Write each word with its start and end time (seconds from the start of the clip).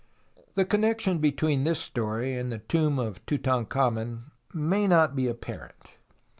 The 0.55 0.65
connection 0.65 1.19
between 1.19 1.63
this 1.63 1.79
story 1.79 2.33
and 2.33 2.51
the 2.51 2.57
tomb 2.57 2.97
of 2.97 3.23
Tutankhamen 3.27 4.31
may 4.51 4.87
not 4.87 5.15
be 5.15 5.27
apparent. 5.27 5.91